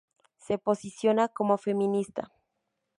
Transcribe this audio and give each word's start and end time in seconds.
Se 0.39 0.57
posiciona 0.57 1.27
como 1.27 1.59
feminista. 1.59 2.31